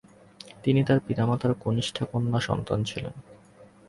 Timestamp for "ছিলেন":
2.83-3.13